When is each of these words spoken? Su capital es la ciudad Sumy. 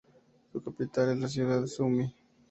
Su 0.51 0.63
capital 0.63 1.11
es 1.11 1.17
la 1.19 1.27
ciudad 1.27 1.67
Sumy. 1.67 2.11